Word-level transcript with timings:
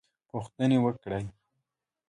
پوښتنې 0.29 0.77
وکړې. 0.85 1.21